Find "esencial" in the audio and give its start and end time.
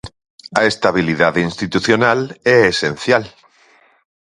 2.73-3.23